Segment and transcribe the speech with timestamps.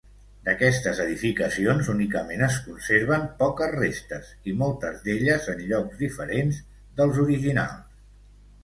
[0.45, 6.63] D'aquestes edificacions únicament es conserven poques restes i moltes d'elles en llocs diferents
[7.03, 7.89] dels originals.